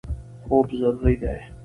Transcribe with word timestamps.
خوب 0.45 0.67
ضروري 0.79 1.15
دی. 1.21 1.37